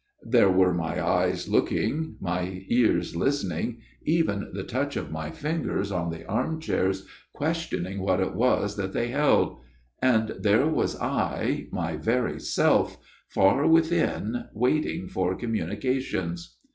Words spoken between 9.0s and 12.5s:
held: and there was I my very